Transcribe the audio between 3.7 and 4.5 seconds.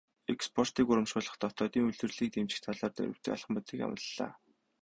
амлалаа.